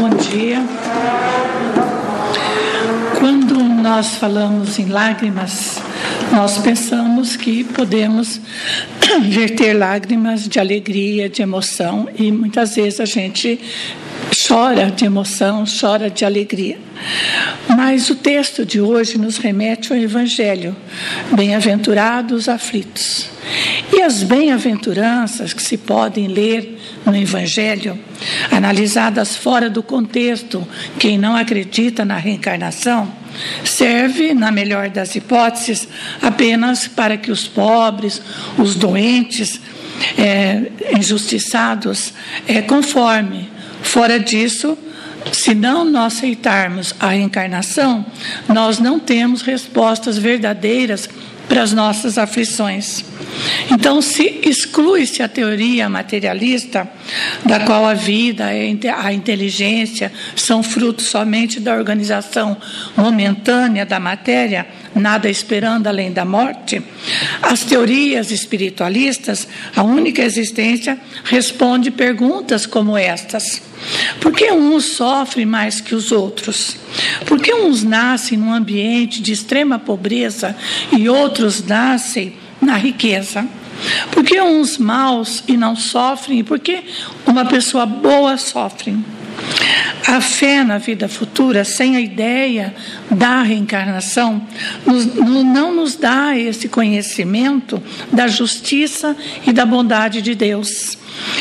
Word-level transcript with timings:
Bom 0.00 0.08
dia. 0.16 0.56
Quando 3.18 3.62
nós 3.62 4.14
falamos 4.14 4.78
em 4.78 4.86
lágrimas, 4.86 5.78
nós 6.32 6.56
pensamos 6.56 7.36
que 7.36 7.64
podemos 7.64 8.40
verter 9.28 9.74
lágrimas 9.74 10.48
de 10.48 10.58
alegria, 10.58 11.28
de 11.28 11.42
emoção, 11.42 12.08
e 12.18 12.32
muitas 12.32 12.76
vezes 12.76 12.98
a 12.98 13.04
gente 13.04 13.60
chora 14.46 14.90
de 14.90 15.04
emoção, 15.04 15.64
chora 15.64 16.08
de 16.08 16.24
alegria. 16.24 16.78
Mas 17.68 18.10
o 18.10 18.14
texto 18.14 18.64
de 18.64 18.80
hoje 18.80 19.18
nos 19.18 19.38
remete 19.38 19.92
ao 19.92 19.98
Evangelho. 19.98 20.76
Bem-aventurados 21.32 22.48
aflitos. 22.48 23.28
E 23.92 24.02
as 24.02 24.22
bem-aventuranças 24.22 25.52
que 25.52 25.62
se 25.62 25.76
podem 25.76 26.28
ler 26.28 26.78
no 27.04 27.16
Evangelho, 27.16 27.98
analisadas 28.50 29.36
fora 29.36 29.68
do 29.68 29.82
contexto, 29.82 30.66
quem 30.98 31.18
não 31.18 31.34
acredita 31.34 32.04
na 32.04 32.16
reencarnação, 32.16 33.10
serve, 33.64 34.34
na 34.34 34.50
melhor 34.50 34.90
das 34.90 35.14
hipóteses, 35.14 35.88
apenas 36.20 36.86
para 36.86 37.16
que 37.16 37.30
os 37.30 37.48
pobres, 37.48 38.20
os 38.58 38.74
doentes, 38.74 39.60
é, 40.18 40.70
injustiçados, 40.96 42.12
é, 42.46 42.62
conforme. 42.62 43.59
Fora 43.82 44.18
disso, 44.18 44.76
se 45.32 45.54
não 45.54 45.84
nós 45.84 46.14
aceitarmos 46.14 46.94
a 46.98 47.08
reencarnação, 47.08 48.04
nós 48.48 48.78
não 48.78 48.98
temos 48.98 49.42
respostas 49.42 50.18
verdadeiras 50.18 51.08
para 51.48 51.62
as 51.62 51.72
nossas 51.72 52.16
aflições. 52.16 53.04
Então, 53.70 54.00
se 54.00 54.40
exclui-se 54.44 55.22
a 55.22 55.28
teoria 55.28 55.88
materialista, 55.88 56.88
da 57.44 57.60
qual 57.60 57.84
a 57.86 57.94
vida, 57.94 58.46
a 58.46 59.12
inteligência 59.12 60.12
são 60.36 60.62
frutos 60.62 61.06
somente 61.06 61.58
da 61.58 61.74
organização 61.74 62.56
momentânea 62.96 63.84
da 63.84 63.98
matéria, 63.98 64.66
nada 64.94 65.28
esperando 65.28 65.86
além 65.86 66.12
da 66.12 66.24
morte, 66.24 66.82
as 67.42 67.64
teorias 67.64 68.30
espiritualistas, 68.30 69.46
a 69.74 69.82
única 69.82 70.22
existência 70.22 70.98
responde 71.24 71.90
perguntas 71.90 72.66
como 72.66 72.96
estas. 72.96 73.62
Por 74.20 74.32
que 74.32 74.52
uns 74.52 74.96
sofrem 74.96 75.46
mais 75.46 75.80
que 75.80 75.94
os 75.94 76.12
outros? 76.12 76.76
Por 77.26 77.40
que 77.40 77.54
uns 77.54 77.82
nascem 77.82 78.36
num 78.36 78.52
ambiente 78.52 79.22
de 79.22 79.32
extrema 79.32 79.78
pobreza 79.78 80.56
e 80.96 81.08
outros 81.08 81.64
nascem 81.64 82.34
na 82.60 82.76
riqueza? 82.76 83.46
Por 84.10 84.22
que 84.24 84.40
uns 84.40 84.76
maus 84.76 85.42
e 85.48 85.56
não 85.56 85.74
sofrem? 85.74 86.40
E 86.40 86.42
por 86.42 86.58
que 86.58 86.84
uma 87.26 87.46
pessoa 87.46 87.86
boa 87.86 88.36
sofre? 88.36 88.94
A 90.06 90.20
fé 90.20 90.64
na 90.64 90.78
vida 90.78 91.08
futura, 91.08 91.64
sem 91.64 91.96
a 91.96 92.00
ideia 92.00 92.74
da 93.10 93.42
reencarnação, 93.42 94.44
não 94.84 95.74
nos 95.74 95.94
dá 95.94 96.36
esse 96.36 96.68
conhecimento 96.68 97.82
da 98.10 98.26
justiça 98.26 99.16
e 99.46 99.52
da 99.52 99.64
bondade 99.64 100.20
de 100.20 100.34
Deus. 100.34 100.98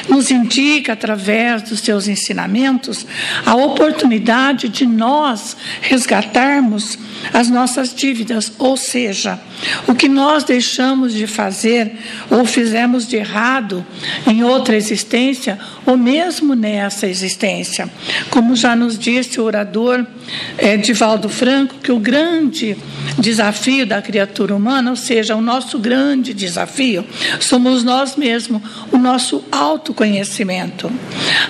Nos 0.08 0.30
indica, 0.30 0.94
através 0.94 1.64
dos 1.64 1.80
seus 1.80 2.08
ensinamentos, 2.08 3.08
a 3.46 3.56
oportunidade 3.56 4.68
de 4.68 4.86
nós 4.86 5.56
resgatarmos 5.82 6.98
as 7.34 7.50
nossas 7.50 7.94
dívidas, 7.94 8.52
ou 8.58 8.78
seja, 8.78 9.40
o 9.88 9.96
que 9.96 10.08
nós 10.08 10.44
deixamos 10.44 11.14
de 11.14 11.28
fazer 11.28 11.92
ou 12.30 12.46
fizemos 12.46 13.08
de 13.08 13.18
errado 13.18 13.86
em 14.28 14.44
outra 14.44 14.76
existência, 14.76 15.60
ou 15.86 15.98
mesmo 15.98 16.56
nessa 16.56 17.08
existência. 17.08 17.90
Como 18.30 18.56
já 18.56 18.76
nos 18.76 18.98
disse 18.98 19.40
o 19.40 19.44
orador 19.44 20.06
é, 20.58 20.78
Divaldo 20.78 21.30
Franco, 21.30 21.76
que 21.84 21.92
o 21.92 22.00
grande 22.00 22.78
desafio 23.18 23.86
da 23.86 24.02
criatura 24.02 24.56
humana, 24.56 24.92
ou 24.92 24.96
seja, 24.96 25.36
o 25.36 25.42
nosso 25.42 25.80
grande 25.80 26.34
desafio, 26.34 27.06
somos 27.40 27.84
nós 27.84 28.16
mesmos, 28.16 28.62
o 28.92 28.98
nosso 28.98 29.44
autoconhecimento. 29.52 30.92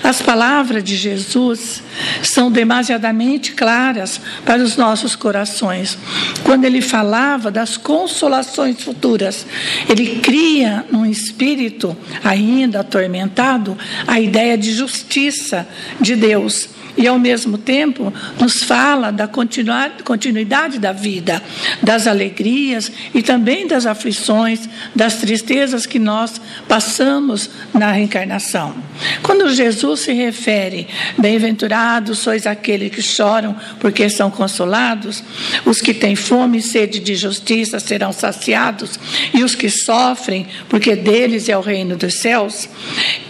As 0.02 0.22
palavras 0.22 0.82
de 0.82 0.96
Jesus 0.96 1.82
são 2.22 2.50
demasiadamente 2.50 3.52
claras 3.52 4.20
para 4.44 4.62
os 4.62 4.76
nossos 4.76 5.14
corações. 5.14 5.98
Quando 6.44 6.64
ele 6.64 6.80
falava 6.80 7.50
das 7.50 7.76
consolações 7.76 8.82
futuras, 8.82 9.46
ele 9.88 10.20
cria 10.20 10.84
num 10.90 11.06
espírito 11.06 11.96
ainda 12.24 12.80
atormentado 12.80 13.76
a 14.06 14.20
ideia 14.20 14.56
de 14.56 14.72
justiça 14.72 15.66
de 16.00 16.16
Deus 16.16 16.79
e, 17.00 17.08
ao 17.08 17.18
mesmo 17.18 17.56
tempo, 17.56 18.12
nos 18.38 18.62
fala 18.62 19.10
da 19.10 19.26
continuidade 19.26 20.78
da 20.78 20.92
vida, 20.92 21.42
das 21.82 22.06
alegrias 22.06 22.92
e 23.14 23.22
também 23.22 23.66
das 23.66 23.86
aflições, 23.86 24.68
das 24.94 25.16
tristezas 25.16 25.86
que 25.86 25.98
nós 25.98 26.38
passamos 26.68 27.48
na 27.72 27.90
reencarnação. 27.90 28.74
Quando 29.22 29.48
Jesus 29.48 30.00
se 30.00 30.12
refere, 30.12 30.86
bem-aventurados 31.16 32.18
sois 32.18 32.46
aqueles 32.46 32.94
que 32.94 33.00
choram, 33.00 33.56
porque 33.78 34.10
são 34.10 34.30
consolados, 34.30 35.24
os 35.64 35.80
que 35.80 35.94
têm 35.94 36.14
fome 36.14 36.58
e 36.58 36.62
sede 36.62 37.00
de 37.00 37.14
justiça 37.14 37.80
serão 37.80 38.12
saciados, 38.12 39.00
e 39.32 39.42
os 39.42 39.54
que 39.54 39.70
sofrem, 39.70 40.46
porque 40.68 40.94
deles 40.94 41.48
é 41.48 41.56
o 41.56 41.62
reino 41.62 41.96
dos 41.96 42.20
céus, 42.20 42.68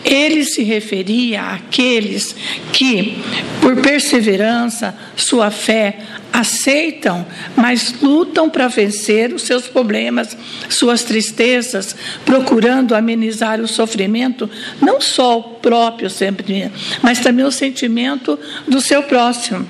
ele 0.05 0.45
se 0.45 0.65
referia 0.65 1.43
àqueles 1.43 2.35
que 2.73 3.23
por 3.61 3.77
perseverança, 3.77 4.95
sua 5.17 5.51
fé, 5.51 5.99
aceitam, 6.33 7.27
mas 7.57 7.95
lutam 8.01 8.49
para 8.49 8.69
vencer 8.69 9.33
os 9.33 9.43
seus 9.43 9.67
problemas, 9.67 10.37
suas 10.69 11.03
tristezas, 11.03 11.95
procurando 12.25 12.95
amenizar 12.95 13.61
o 13.61 13.69
sofrimento, 13.69 14.49
não 14.81 15.01
só 15.01 15.39
o 15.39 15.43
próprio 15.43 16.09
sempre, 16.09 16.71
mas 17.03 17.21
também 17.21 17.45
o 17.45 17.53
sentimento 17.53 18.39
do 18.67 18.81
seu 18.81 19.03
próximo. 19.03 19.67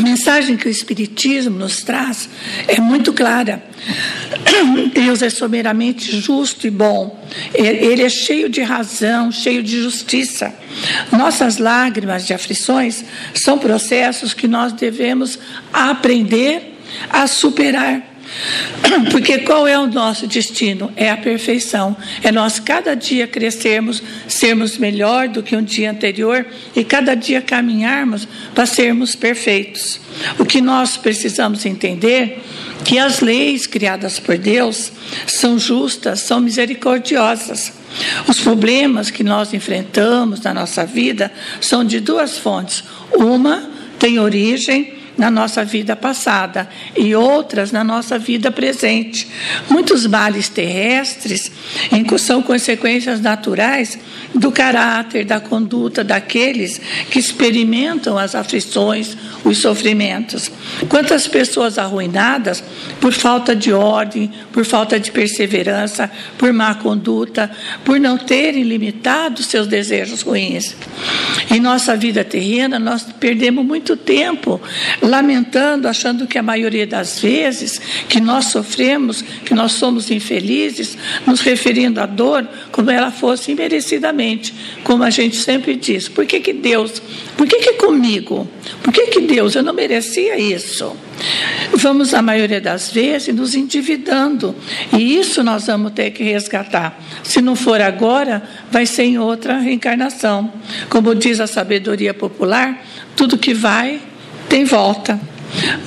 A 0.00 0.02
mensagem 0.02 0.56
que 0.56 0.66
o 0.66 0.70
Espiritismo 0.70 1.58
nos 1.58 1.82
traz 1.82 2.26
é 2.66 2.80
muito 2.80 3.12
clara. 3.12 3.62
Deus 4.94 5.20
é 5.20 5.28
soberanamente 5.28 6.18
justo 6.18 6.66
e 6.66 6.70
bom. 6.70 7.22
Ele 7.52 8.02
é 8.02 8.08
cheio 8.08 8.48
de 8.48 8.62
razão, 8.62 9.30
cheio 9.30 9.62
de 9.62 9.82
justiça. 9.82 10.54
Nossas 11.12 11.58
lágrimas 11.58 12.26
de 12.26 12.32
aflições 12.32 13.04
são 13.34 13.58
processos 13.58 14.32
que 14.32 14.48
nós 14.48 14.72
devemos 14.72 15.38
aprender 15.70 16.78
a 17.10 17.26
superar. 17.26 18.02
Porque 19.10 19.38
qual 19.38 19.66
é 19.66 19.78
o 19.78 19.86
nosso 19.86 20.26
destino? 20.26 20.92
É 20.96 21.10
a 21.10 21.16
perfeição. 21.16 21.96
É 22.22 22.30
nós 22.30 22.58
cada 22.58 22.94
dia 22.94 23.26
crescermos, 23.26 24.02
sermos 24.28 24.78
melhor 24.78 25.28
do 25.28 25.42
que 25.42 25.56
um 25.56 25.62
dia 25.62 25.90
anterior 25.90 26.46
e 26.74 26.84
cada 26.84 27.14
dia 27.14 27.40
caminharmos 27.40 28.26
para 28.54 28.66
sermos 28.66 29.14
perfeitos. 29.14 30.00
O 30.38 30.44
que 30.44 30.60
nós 30.60 30.96
precisamos 30.96 31.64
entender 31.66 32.42
que 32.84 32.98
as 32.98 33.20
leis 33.20 33.66
criadas 33.66 34.18
por 34.18 34.38
Deus 34.38 34.92
são 35.26 35.58
justas, 35.58 36.20
são 36.20 36.40
misericordiosas. 36.40 37.72
Os 38.28 38.40
problemas 38.40 39.10
que 39.10 39.24
nós 39.24 39.52
enfrentamos 39.52 40.40
na 40.40 40.54
nossa 40.54 40.86
vida 40.86 41.30
são 41.60 41.84
de 41.84 42.00
duas 42.00 42.38
fontes. 42.38 42.84
Uma 43.12 43.68
tem 43.98 44.18
origem 44.18 44.99
na 45.20 45.30
nossa 45.30 45.62
vida 45.66 45.94
passada 45.94 46.66
e 46.96 47.14
outras 47.14 47.70
na 47.70 47.84
nossa 47.84 48.18
vida 48.18 48.50
presente. 48.50 49.28
Muitos 49.68 50.06
males 50.06 50.48
terrestres 50.48 51.52
são 52.18 52.42
consequências 52.42 53.20
naturais 53.20 53.98
do 54.34 54.50
caráter, 54.50 55.26
da 55.26 55.38
conduta 55.38 56.02
daqueles 56.02 56.80
que 57.10 57.18
experimentam 57.18 58.16
as 58.16 58.34
aflições, 58.34 59.14
os 59.44 59.58
sofrimentos. 59.58 60.50
Quantas 60.88 61.26
pessoas 61.26 61.78
arruinadas 61.78 62.62
por 63.00 63.12
falta 63.12 63.54
de 63.54 63.72
ordem, 63.72 64.30
por 64.52 64.64
falta 64.64 64.98
de 64.98 65.10
perseverança, 65.10 66.10
por 66.36 66.52
má 66.52 66.74
conduta, 66.74 67.50
por 67.84 67.98
não 67.98 68.18
terem 68.18 68.62
limitado 68.62 69.42
seus 69.42 69.66
desejos 69.66 70.22
ruins. 70.22 70.76
Em 71.50 71.60
nossa 71.60 71.96
vida 71.96 72.24
terrena, 72.24 72.78
nós 72.78 73.06
perdemos 73.18 73.64
muito 73.64 73.96
tempo 73.96 74.60
lamentando, 75.02 75.88
achando 75.88 76.26
que 76.26 76.38
a 76.38 76.42
maioria 76.42 76.86
das 76.86 77.20
vezes 77.20 77.80
que 78.08 78.20
nós 78.20 78.46
sofremos, 78.46 79.22
que 79.22 79.54
nós 79.54 79.72
somos 79.72 80.10
infelizes, 80.10 80.96
nos 81.26 81.40
referindo 81.40 82.00
à 82.00 82.06
dor 82.06 82.46
como 82.70 82.90
ela 82.90 83.10
fosse 83.10 83.52
imerecidamente, 83.52 84.54
como 84.84 85.02
a 85.02 85.10
gente 85.10 85.36
sempre 85.36 85.76
diz. 85.76 86.08
Por 86.08 86.26
que, 86.26 86.40
que 86.40 86.52
Deus? 86.52 87.02
Por 87.36 87.46
que, 87.46 87.58
que 87.58 87.72
comigo? 87.74 88.48
Por 88.82 88.92
que, 88.92 89.06
que 89.06 89.20
Deus? 89.30 89.54
Eu 89.54 89.62
não 89.62 89.72
merecia 89.72 90.38
isso. 90.38 90.96
Vamos, 91.74 92.12
a 92.12 92.20
maioria 92.20 92.60
das 92.60 92.90
vezes, 92.90 93.34
nos 93.34 93.54
endividando. 93.54 94.54
E 94.96 95.18
isso 95.18 95.44
nós 95.44 95.66
vamos 95.66 95.92
ter 95.92 96.10
que 96.10 96.22
resgatar. 96.22 97.00
Se 97.22 97.40
não 97.40 97.54
for 97.54 97.80
agora, 97.80 98.42
vai 98.70 98.86
ser 98.86 99.04
em 99.04 99.18
outra 99.18 99.58
reencarnação. 99.58 100.52
Como 100.88 101.14
diz 101.14 101.40
a 101.40 101.46
sabedoria 101.46 102.12
popular, 102.12 102.84
tudo 103.14 103.38
que 103.38 103.54
vai 103.54 104.00
tem 104.48 104.64
volta. 104.64 105.20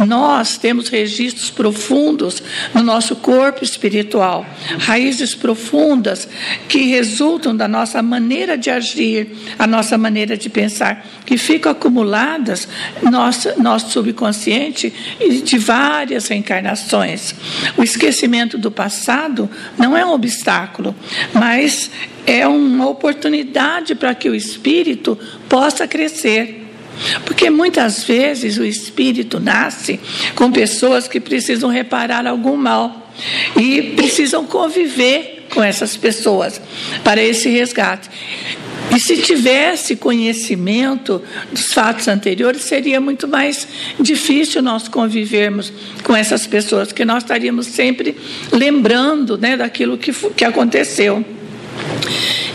Nós 0.05 0.57
temos 0.57 0.89
registros 0.89 1.49
profundos 1.49 2.41
no 2.73 2.83
nosso 2.83 3.15
corpo 3.15 3.63
espiritual, 3.63 4.45
raízes 4.79 5.35
profundas 5.35 6.27
que 6.67 6.83
resultam 6.83 7.55
da 7.55 7.67
nossa 7.67 8.01
maneira 8.01 8.57
de 8.57 8.69
agir, 8.69 9.35
a 9.57 9.65
nossa 9.67 9.97
maneira 9.97 10.37
de 10.37 10.49
pensar, 10.49 11.05
que 11.25 11.37
ficam 11.37 11.71
acumuladas 11.71 12.67
no 13.01 13.11
nosso, 13.11 13.61
nosso 13.61 13.91
subconsciente 13.91 14.93
de 15.43 15.57
várias 15.57 16.27
reencarnações. 16.27 17.35
O 17.77 17.83
esquecimento 17.83 18.57
do 18.57 18.71
passado 18.71 19.49
não 19.77 19.97
é 19.97 20.05
um 20.05 20.11
obstáculo, 20.11 20.95
mas 21.33 21.89
é 22.25 22.47
uma 22.47 22.87
oportunidade 22.87 23.95
para 23.95 24.15
que 24.15 24.29
o 24.29 24.35
espírito 24.35 25.17
possa 25.49 25.87
crescer. 25.87 26.62
Porque 27.25 27.49
muitas 27.49 28.03
vezes 28.03 28.57
o 28.57 28.63
espírito 28.63 29.39
nasce 29.39 29.99
com 30.35 30.51
pessoas 30.51 31.07
que 31.07 31.19
precisam 31.19 31.69
reparar 31.69 32.25
algum 32.27 32.55
mal 32.55 33.11
e 33.55 33.93
precisam 33.95 34.45
conviver 34.45 35.47
com 35.53 35.63
essas 35.63 35.95
pessoas 35.95 36.59
para 37.03 37.21
esse 37.21 37.49
resgate. 37.49 38.09
E 38.93 38.99
se 38.99 39.17
tivesse 39.17 39.95
conhecimento 39.95 41.21
dos 41.51 41.73
fatos 41.73 42.07
anteriores, 42.07 42.63
seria 42.63 42.99
muito 42.99 43.27
mais 43.27 43.67
difícil 43.99 44.61
nós 44.61 44.87
convivermos 44.87 45.71
com 46.03 46.15
essas 46.15 46.45
pessoas, 46.45 46.91
que 46.91 47.05
nós 47.05 47.23
estaríamos 47.23 47.67
sempre 47.67 48.15
lembrando 48.51 49.37
né, 49.37 49.57
daquilo 49.57 49.97
que, 49.97 50.11
que 50.11 50.45
aconteceu. 50.45 51.25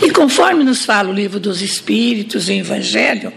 E 0.09 0.11
conforme 0.11 0.63
nos 0.63 0.85
fala 0.85 1.09
o 1.09 1.13
livro 1.13 1.39
dos 1.39 1.61
Espíritos 1.61 2.49
e 2.49 2.53
o 2.53 2.55
Evangelho, 2.55 3.31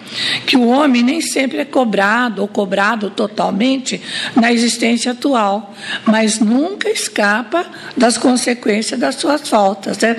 que 0.46 0.56
o 0.56 0.68
homem 0.68 1.02
nem 1.02 1.20
sempre 1.20 1.58
é 1.58 1.66
cobrado 1.66 2.40
ou 2.40 2.48
cobrado 2.48 3.10
totalmente 3.10 4.00
na 4.34 4.50
existência 4.50 5.12
atual, 5.12 5.74
mas 6.06 6.38
nunca 6.38 6.88
escapa 6.88 7.66
das 7.94 8.16
consequências 8.16 8.98
das 8.98 9.16
suas 9.16 9.46
faltas. 9.46 9.98
Né? 9.98 10.16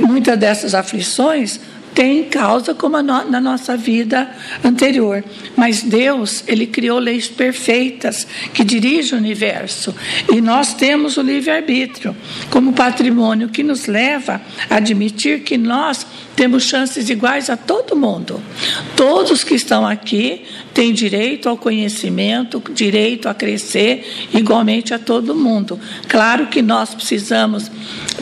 Muitas 0.00 0.38
dessas 0.38 0.74
aflições 0.74 1.60
tem 1.94 2.24
causa 2.24 2.74
como 2.74 3.00
no, 3.02 3.24
na 3.30 3.40
nossa 3.40 3.76
vida 3.76 4.30
anterior. 4.64 5.24
Mas 5.56 5.82
Deus, 5.82 6.44
Ele 6.46 6.66
criou 6.66 6.98
leis 6.98 7.28
perfeitas 7.28 8.26
que 8.52 8.64
dirigem 8.64 9.14
o 9.14 9.18
universo. 9.18 9.94
E 10.32 10.40
nós 10.40 10.74
temos 10.74 11.16
o 11.16 11.22
livre-arbítrio 11.22 12.16
como 12.50 12.72
patrimônio 12.72 13.48
que 13.48 13.62
nos 13.62 13.86
leva 13.86 14.40
a 14.68 14.76
admitir 14.76 15.40
que 15.40 15.56
nós 15.58 16.06
temos 16.34 16.64
chances 16.64 17.10
iguais 17.10 17.50
a 17.50 17.56
todo 17.56 17.94
mundo. 17.94 18.42
Todos 18.96 19.44
que 19.44 19.54
estão 19.54 19.86
aqui 19.86 20.44
têm 20.72 20.92
direito 20.92 21.48
ao 21.48 21.56
conhecimento, 21.56 22.62
direito 22.72 23.28
a 23.28 23.34
crescer 23.34 24.28
igualmente 24.32 24.94
a 24.94 24.98
todo 24.98 25.34
mundo. 25.34 25.78
Claro 26.08 26.46
que 26.46 26.62
nós 26.62 26.94
precisamos 26.94 27.70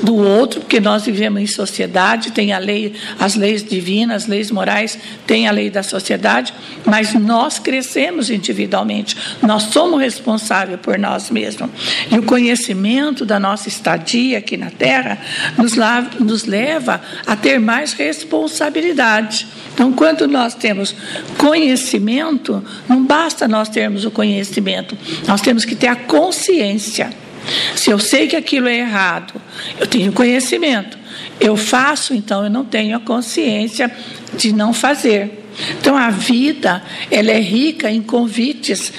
do 0.03 0.17
outro, 0.17 0.61
porque 0.61 0.81
nós 0.81 1.05
vivemos 1.05 1.41
em 1.41 1.47
sociedade, 1.47 2.33
tem 2.33 2.53
a 2.53 2.59
lei, 2.59 2.95
as 3.19 3.35
leis 3.35 3.63
divinas, 3.63 4.25
as 4.25 4.29
leis 4.29 4.51
morais, 4.51 4.99
tem 5.27 5.47
a 5.47 5.51
lei 5.51 5.71
da 5.71 5.83
sociedade, 5.83 6.53
mas 6.85 7.15
nós 7.15 7.59
crescemos 7.59 8.31
individualmente, 8.31 9.17
nós 9.43 9.65
somos 9.65 10.01
responsáveis 10.01 10.81
por 10.81 10.99
nós 10.99 11.31
mesmos. 11.31 11.71
E 12.11 12.19
o 12.19 12.23
conhecimento 12.23 13.25
da 13.25 13.39
nossa 13.39 13.69
estadia 13.69 14.39
aqui 14.39 14.57
na 14.57 14.71
Terra 14.71 15.19
nos, 15.57 15.75
nos 16.19 16.45
leva 16.45 17.01
a 17.27 17.37
ter 17.37 17.59
mais 17.59 17.93
responsabilidade. 18.05 19.47
Então, 19.75 19.93
quando 19.93 20.27
nós 20.27 20.55
temos 20.55 20.95
conhecimento, 21.37 22.65
não 22.89 23.05
basta 23.05 23.47
nós 23.47 23.69
termos 23.69 24.05
o 24.05 24.11
conhecimento, 24.11 24.97
nós 25.27 25.41
temos 25.41 25.65
que 25.65 25.77
ter 25.77 25.89
a 25.89 25.97
consciência. 25.97 27.11
Se 27.75 27.91
eu 27.91 27.99
sei 27.99 28.27
que 28.27 28.37
aquilo 28.37 28.69
é 28.69 28.79
errado, 28.79 29.41
eu 29.79 29.87
tenho 29.87 30.13
conhecimento. 30.13 30.99
Eu 31.39 31.57
faço, 31.57 32.15
então 32.15 32.45
eu 32.45 32.51
não 32.51 32.65
tenho 32.65 32.97
a 32.97 33.01
consciência 33.01 33.91
de 34.35 34.53
não 34.53 34.73
fazer. 34.73 35.40
Então 35.79 35.97
a 35.97 36.11
vida 36.11 36.83
ela 37.11 37.31
é 37.31 37.41
rica 37.41 37.91
em 37.91 38.03
convites 38.03 38.93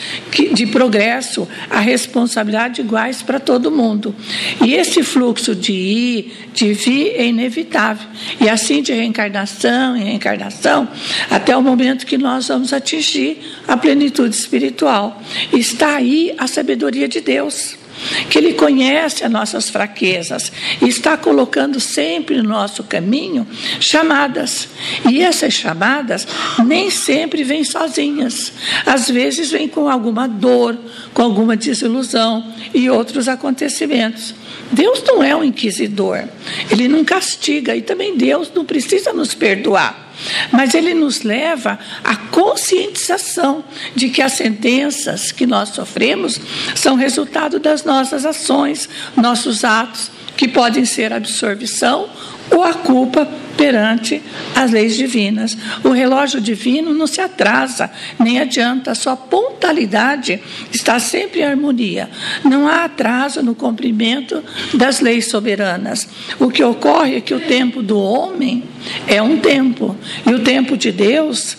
de 0.54 0.66
progresso, 0.68 1.48
a 1.70 1.80
responsabilidade 1.80 2.82
iguais 2.82 3.22
para 3.22 3.40
todo 3.40 3.72
mundo. 3.72 4.16
E 4.64 4.74
esse 4.74 5.04
fluxo 5.04 5.56
de 5.56 5.74
ir, 5.74 6.50
de 6.54 6.74
vir 6.74 7.14
é 7.16 7.26
inevitável. 7.26 8.08
E 8.40 8.50
assim 8.50 8.82
de 8.82 8.94
reencarnação 8.94 9.96
em 9.96 10.04
reencarnação, 10.04 10.88
até 11.30 11.56
o 11.56 11.62
momento 11.62 12.06
que 12.06 12.18
nós 12.18 12.48
vamos 12.48 12.74
atingir 12.74 13.40
a 13.68 13.78
plenitude 13.78 14.36
espiritual. 14.36 15.22
Está 15.54 15.96
aí 15.96 16.34
a 16.38 16.48
sabedoria 16.48 17.08
de 17.08 17.22
Deus 17.22 17.81
que 18.30 18.38
Ele 18.38 18.54
conhece 18.54 19.24
as 19.24 19.32
nossas 19.32 19.70
fraquezas 19.70 20.52
e 20.82 20.88
está 20.88 21.18
colocando 21.18 21.80
sempre 21.80 22.38
no 22.38 22.50
nosso 22.50 22.84
caminho 22.84 23.48
chamadas. 23.80 24.68
E 25.10 25.22
essas 25.22 25.54
chamadas 25.54 26.28
nem 26.66 26.90
sempre 26.90 27.44
vêm 27.44 27.64
sozinhas, 27.64 28.54
às 28.86 29.10
vezes 29.10 29.52
vêm 29.52 29.68
com 29.68 29.90
alguma 29.90 30.28
dor, 30.28 30.78
com 31.14 31.22
alguma 31.22 31.56
desilusão 31.56 32.54
e 32.74 32.90
outros 32.90 33.28
acontecimentos. 33.28 34.34
Deus 34.72 35.04
não 35.06 35.24
é 35.24 35.36
um 35.36 35.44
inquisidor, 35.44 36.24
Ele 36.72 36.88
não 36.88 37.04
castiga 37.04 37.76
e 37.76 37.82
também 37.82 38.18
Deus 38.18 38.52
não 38.54 38.66
precisa 38.66 39.12
nos 39.12 39.34
perdoar. 39.34 40.11
Mas 40.52 40.74
ele 40.74 40.94
nos 40.94 41.22
leva 41.24 41.80
à 42.04 42.16
conscientização 42.16 43.64
de 43.96 44.10
que 44.10 44.22
as 44.22 44.34
sentenças 44.34 45.32
que 45.32 45.46
nós 45.46 45.70
sofremos 45.70 46.40
são 46.76 46.96
resultado 46.96 47.60
das 47.60 47.84
nossas 47.84 48.26
ações, 48.26 48.90
nossos 49.16 49.64
atos, 49.64 50.12
que 50.36 50.48
podem 50.48 50.86
ser 50.86 51.14
absorção 51.14 52.10
ou 52.52 52.64
a 52.64 52.74
culpa 52.74 53.28
perante 53.58 54.22
as 54.56 54.72
leis 54.72 54.96
divinas. 54.96 55.58
O 55.84 55.90
relógio 55.90 56.42
divino 56.42 56.94
não 56.94 57.08
se 57.08 57.22
atrasa, 57.22 57.90
nem 58.20 58.40
adianta, 58.40 58.92
a 58.92 58.96
sua 58.96 59.16
pontualidade 59.16 60.42
está 60.74 61.00
sempre 61.00 61.42
em 61.42 61.46
harmonia. 61.46 62.10
Não 62.44 62.68
há 62.68 62.86
atraso 62.86 63.42
no 63.42 63.56
cumprimento 63.56 64.44
das 64.74 65.00
leis 65.00 65.28
soberanas. 65.28 66.08
O 66.40 66.50
que 66.50 66.64
ocorre 66.64 67.18
é 67.18 67.22
que 67.22 67.34
o 67.34 67.40
tempo 67.40 67.82
do 67.82 68.00
homem 68.00 68.64
é 69.08 69.22
um 69.22 69.38
tempo, 69.38 69.96
e 70.26 70.34
o 70.34 70.40
tempo 70.40 70.76
de 70.76 70.92
Deus 70.92 71.58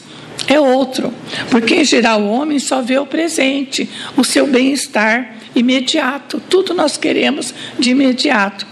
é 0.48 0.58
outro, 0.58 1.12
porque 1.50 1.76
em 1.76 1.84
geral 1.84 2.20
o 2.20 2.30
homem 2.30 2.58
só 2.58 2.82
vê 2.82 2.98
o 2.98 3.06
presente, 3.06 3.88
o 4.16 4.24
seu 4.24 4.46
bem-estar 4.46 5.36
imediato, 5.54 6.40
tudo 6.48 6.74
nós 6.74 6.96
queremos 6.96 7.54
de 7.78 7.90
imediato. 7.90 8.66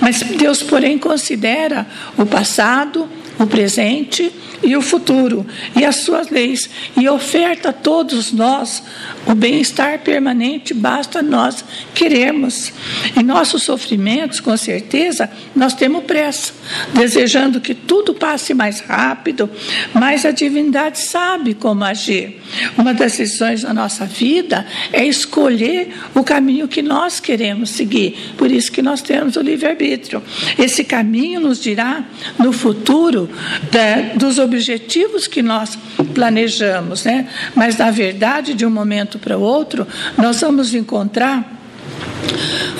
Mas 0.00 0.20
Deus, 0.20 0.62
porém, 0.62 0.98
considera 0.98 1.86
o 2.16 2.24
passado, 2.24 3.08
o 3.38 3.46
presente 3.46 4.32
e 4.62 4.76
o 4.76 4.82
futuro, 4.82 5.46
e 5.76 5.84
as 5.84 5.96
suas 5.96 6.30
leis, 6.30 6.68
e 6.96 7.08
oferta 7.08 7.68
a 7.68 7.72
todos 7.72 8.32
nós 8.32 8.82
o 9.26 9.34
bem-estar 9.34 10.00
permanente, 10.00 10.72
basta 10.72 11.22
nós 11.22 11.64
queremos. 11.94 12.72
Em 13.16 13.22
nossos 13.22 13.62
sofrimentos, 13.62 14.40
com 14.40 14.56
certeza, 14.56 15.30
nós 15.54 15.74
temos 15.74 16.04
pressa, 16.04 16.52
desejando 16.94 17.60
que 17.60 17.74
tudo 17.74 18.14
passe 18.14 18.54
mais 18.54 18.80
rápido, 18.80 19.50
mas 19.92 20.24
a 20.24 20.30
divindade 20.30 21.00
sabe 21.00 21.54
como 21.54 21.84
agir. 21.84 22.40
Uma 22.78 22.94
das 22.94 23.16
decisões 23.16 23.62
da 23.62 23.74
nossa 23.74 24.06
vida 24.06 24.66
é 24.92 25.04
escolher 25.04 25.92
o 26.14 26.24
caminho 26.24 26.68
que 26.68 26.82
nós 26.82 27.20
queremos 27.20 27.70
seguir, 27.70 28.34
por 28.36 28.50
isso 28.50 28.72
que 28.72 28.82
nós 28.82 29.02
temos 29.02 29.36
o 29.36 29.40
livre-arbítrio. 29.40 30.22
Esse 30.58 30.84
caminho 30.84 31.40
nos 31.40 31.60
dirá, 31.60 32.04
no 32.38 32.52
futuro, 32.52 33.25
da, 33.70 34.14
dos 34.14 34.38
objetivos 34.38 35.26
que 35.26 35.42
nós 35.42 35.78
planejamos, 36.14 37.04
né? 37.04 37.28
mas 37.54 37.76
na 37.76 37.90
verdade, 37.90 38.54
de 38.54 38.64
um 38.64 38.70
momento 38.70 39.18
para 39.18 39.38
o 39.38 39.42
outro, 39.42 39.86
nós 40.16 40.40
vamos 40.40 40.74
encontrar 40.74 41.56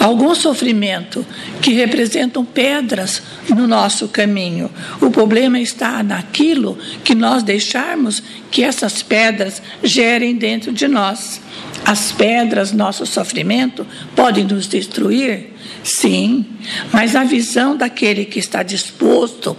algum 0.00 0.34
sofrimento 0.34 1.24
que 1.60 1.72
representam 1.72 2.44
pedras 2.44 3.22
no 3.48 3.66
nosso 3.66 4.08
caminho. 4.08 4.70
O 5.00 5.10
problema 5.10 5.58
está 5.58 6.02
naquilo 6.02 6.78
que 7.02 7.14
nós 7.14 7.42
deixarmos 7.42 8.22
que 8.50 8.62
essas 8.62 9.02
pedras 9.02 9.62
gerem 9.82 10.36
dentro 10.36 10.72
de 10.72 10.86
nós. 10.86 11.40
As 11.84 12.12
pedras, 12.12 12.72
nosso 12.72 13.06
sofrimento, 13.06 13.86
podem 14.14 14.44
nos 14.44 14.66
destruir? 14.66 15.54
Sim, 15.82 16.44
mas 16.92 17.14
a 17.14 17.22
visão 17.22 17.76
daquele 17.76 18.24
que 18.24 18.40
está 18.40 18.64
disposto 18.64 19.56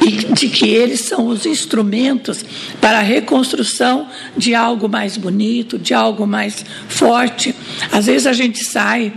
e 0.00 0.32
de 0.32 0.48
que 0.48 0.68
eles 0.68 1.00
são 1.00 1.26
os 1.28 1.46
instrumentos 1.46 2.44
para 2.80 2.98
a 2.98 3.02
reconstrução 3.02 4.08
de 4.36 4.54
algo 4.54 4.88
mais 4.88 5.16
bonito, 5.16 5.78
de 5.78 5.94
algo 5.94 6.26
mais 6.26 6.64
forte. 6.88 7.54
Às 7.90 8.06
vezes 8.06 8.26
a 8.26 8.32
gente 8.32 8.64
sai 8.64 9.12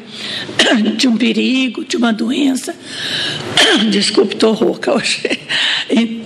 de 0.95 1.07
um 1.07 1.17
perigo, 1.17 1.85
de 1.85 1.97
uma 1.97 2.11
doença, 2.13 2.75
desculpe, 3.89 4.33
estou 4.33 4.53
rouca 4.53 4.93
hoje, 4.93 5.21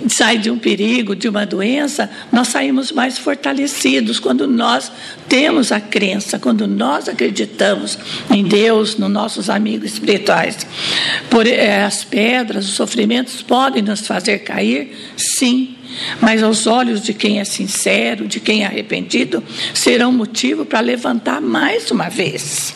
sai 0.08 0.38
de 0.38 0.50
um 0.50 0.58
perigo, 0.58 1.14
de 1.14 1.28
uma 1.28 1.44
doença, 1.44 2.10
nós 2.30 2.48
saímos 2.48 2.92
mais 2.92 3.18
fortalecidos 3.18 4.18
quando 4.18 4.46
nós 4.46 4.90
temos 5.28 5.72
a 5.72 5.80
crença, 5.80 6.38
quando 6.38 6.66
nós 6.66 7.08
acreditamos 7.08 7.98
em 8.30 8.44
Deus, 8.44 8.96
nos 8.96 9.10
nossos 9.10 9.50
amigos 9.50 9.92
espirituais. 9.92 10.66
Por, 11.30 11.46
é, 11.46 11.84
as 11.84 12.04
pedras, 12.04 12.66
os 12.66 12.74
sofrimentos 12.74 13.42
podem 13.42 13.82
nos 13.82 14.06
fazer 14.06 14.40
cair, 14.40 14.92
sim, 15.16 15.76
mas 16.20 16.42
aos 16.42 16.66
olhos 16.66 17.02
de 17.02 17.14
quem 17.14 17.40
é 17.40 17.44
sincero, 17.44 18.26
de 18.26 18.40
quem 18.40 18.62
é 18.62 18.66
arrependido, 18.66 19.42
serão 19.74 20.12
motivo 20.12 20.64
para 20.64 20.80
levantar 20.80 21.40
mais 21.40 21.90
uma 21.90 22.08
vez. 22.08 22.74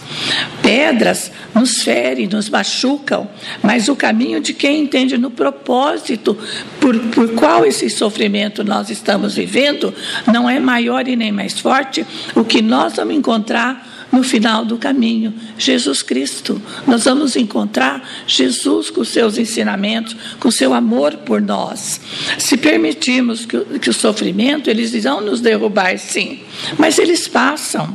Pedras 0.62 1.30
nos 1.54 1.82
ferem, 1.82 2.26
nos 2.26 2.48
machucam, 2.48 3.28
mas 3.62 3.88
o 3.88 3.96
caminho 3.96 4.40
de 4.40 4.52
quem 4.52 4.80
entende 4.80 5.16
no 5.16 5.30
propósito 5.30 6.36
por, 6.80 6.98
por 7.10 7.32
qual 7.34 7.64
esse 7.64 7.88
sofrimento 7.88 8.64
nós 8.64 8.90
estamos 8.90 9.34
vivendo 9.34 9.94
não 10.32 10.48
é 10.48 10.58
maior 10.58 11.08
e 11.08 11.16
nem 11.16 11.32
mais 11.32 11.58
forte, 11.58 12.06
o 12.34 12.44
que 12.44 12.62
nós 12.62 12.96
vamos 12.96 13.14
encontrar 13.14 13.95
no 14.16 14.22
final 14.22 14.64
do 14.64 14.78
caminho, 14.78 15.34
Jesus 15.58 16.02
Cristo. 16.02 16.60
Nós 16.86 17.04
vamos 17.04 17.36
encontrar 17.36 18.02
Jesus 18.26 18.88
com 18.88 19.04
seus 19.04 19.36
ensinamentos, 19.36 20.16
com 20.40 20.50
seu 20.50 20.72
amor 20.72 21.18
por 21.18 21.42
nós. 21.42 22.00
Se 22.38 22.56
permitirmos 22.56 23.44
que, 23.44 23.58
que 23.78 23.90
o 23.90 23.94
sofrimento, 23.94 24.70
eles 24.70 24.94
irão 24.94 25.20
nos 25.20 25.42
derrubar, 25.42 25.98
sim, 25.98 26.40
mas 26.78 26.98
eles 26.98 27.28
passam 27.28 27.94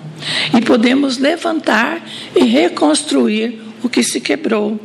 e 0.56 0.62
podemos 0.62 1.18
levantar 1.18 2.08
e 2.36 2.44
reconstruir 2.44 3.60
o 3.82 3.90
que 3.90 4.04
se 4.04 4.22
quebrou. 4.22 4.80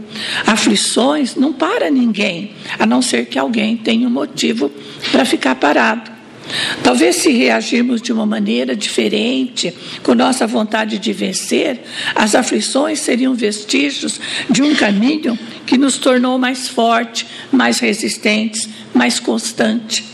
Aflições 0.47 1.35
não 1.35 1.53
para 1.53 1.91
ninguém, 1.91 2.53
a 2.79 2.87
não 2.87 3.03
ser 3.03 3.27
que 3.27 3.39
alguém 3.39 3.77
tenha 3.77 4.09
um 4.09 4.11
motivo 4.11 4.73
para 5.13 5.27
ficar 5.27 5.55
parado. 5.57 6.16
Talvez 6.83 7.17
se 7.17 7.31
reagirmos 7.33 8.01
de 8.01 8.13
uma 8.13 8.27
maneira 8.27 8.77
diferente, 8.77 9.75
com 10.03 10.15
nossa 10.15 10.47
vontade 10.47 10.99
de 10.99 11.13
vencer, 11.13 11.81
as 12.15 12.35
aflições 12.35 13.01
seriam 13.01 13.35
vestígios 13.35 14.21
de 14.49 14.63
um 14.63 14.75
caminho 14.75 15.39
que 15.67 15.77
nos 15.77 15.99
tornou 15.99 16.39
mais 16.39 16.69
forte, 16.69 17.27
mais 17.51 17.79
resistentes, 17.79 18.69
mais 18.97 19.21
constante. 19.21 20.05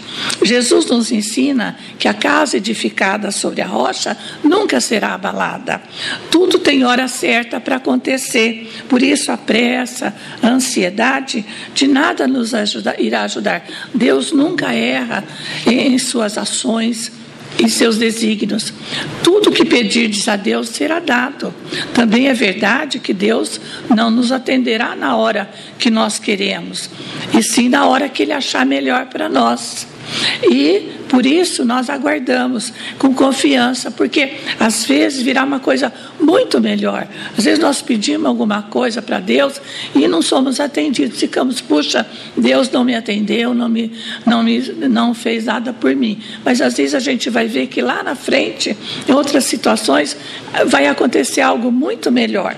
Jesus 0.42 0.86
nos 0.86 1.10
ensina 1.10 1.76
que 1.98 2.06
a 2.06 2.12
casa 2.12 2.58
edificada 2.58 3.30
sobre 3.30 3.62
a 3.62 3.66
rocha 3.66 4.16
nunca 4.44 4.80
será 4.80 5.14
abalada. 5.14 5.80
Tudo 6.30 6.58
tem 6.58 6.84
hora 6.84 7.08
certa 7.08 7.58
para 7.60 7.76
acontecer. 7.76 8.70
Por 8.88 9.02
isso, 9.02 9.32
a 9.32 9.38
pressa, 9.38 10.14
a 10.42 10.48
ansiedade, 10.48 11.44
de 11.74 11.86
nada 11.86 12.26
nos 12.26 12.52
ajuda, 12.52 12.94
irá 12.98 13.22
ajudar. 13.22 13.64
Deus 13.94 14.32
nunca 14.32 14.74
erra 14.74 15.24
em 15.66 15.98
suas 15.98 16.36
ações 16.36 17.21
e 17.58 17.68
seus 17.68 17.98
desígnios. 17.98 18.72
Tudo 19.22 19.50
que 19.50 19.64
pedirdes 19.64 20.26
a 20.28 20.36
Deus 20.36 20.68
será 20.68 20.98
dado. 21.00 21.54
Também 21.94 22.28
é 22.28 22.34
verdade 22.34 22.98
que 22.98 23.12
Deus 23.12 23.60
não 23.88 24.10
nos 24.10 24.32
atenderá 24.32 24.94
na 24.94 25.16
hora 25.16 25.50
que 25.78 25.90
nós 25.90 26.18
queremos, 26.18 26.88
e 27.36 27.42
sim 27.42 27.68
na 27.68 27.86
hora 27.86 28.08
que 28.08 28.22
Ele 28.22 28.32
achar 28.32 28.64
melhor 28.66 29.06
para 29.06 29.28
nós. 29.28 29.86
E 30.42 30.92
por 31.08 31.26
isso 31.26 31.64
nós 31.64 31.90
aguardamos 31.90 32.72
com 32.98 33.14
confiança, 33.14 33.90
porque 33.90 34.32
às 34.58 34.84
vezes 34.84 35.22
virá 35.22 35.44
uma 35.44 35.60
coisa 35.60 35.92
muito 36.18 36.60
melhor. 36.60 37.06
Às 37.36 37.44
vezes 37.44 37.58
nós 37.58 37.82
pedimos 37.82 38.26
alguma 38.26 38.62
coisa 38.62 39.02
para 39.02 39.20
Deus 39.20 39.60
e 39.94 40.08
não 40.08 40.22
somos 40.22 40.58
atendidos. 40.58 41.18
Ficamos, 41.18 41.60
puxa, 41.60 42.06
Deus 42.36 42.70
não 42.70 42.84
me 42.84 42.94
atendeu, 42.94 43.52
não 43.52 43.68
me, 43.68 43.92
não 44.26 44.42
me 44.42 44.60
não 44.88 45.12
fez 45.14 45.44
nada 45.44 45.72
por 45.72 45.94
mim. 45.94 46.20
Mas 46.44 46.60
às 46.60 46.76
vezes 46.76 46.94
a 46.94 47.00
gente 47.00 47.28
vai 47.28 47.46
ver 47.46 47.66
que 47.66 47.82
lá 47.82 48.02
na 48.02 48.14
frente, 48.14 48.76
em 49.08 49.12
outras 49.12 49.44
situações, 49.44 50.16
vai 50.66 50.86
acontecer 50.86 51.42
algo 51.42 51.70
muito 51.70 52.10
melhor. 52.10 52.56